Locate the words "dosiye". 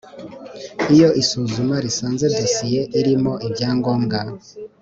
2.37-2.81